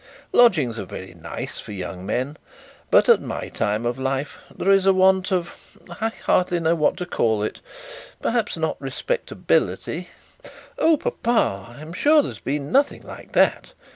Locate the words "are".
0.79-0.85